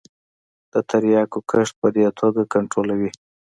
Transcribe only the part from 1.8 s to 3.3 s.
په دې توګه کنترولوي.